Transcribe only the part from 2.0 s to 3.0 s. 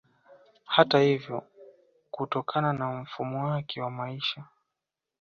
kutokana na